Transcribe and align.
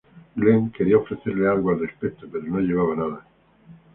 Glenn 0.35 0.71
quería 0.71 0.97
ofrecerle 0.97 1.47
algo 1.47 1.69
al 1.69 1.81
respecto, 1.81 2.25
pero 2.31 2.43
no 2.47 2.57
llevaba 2.59 2.95
nada. 2.95 3.27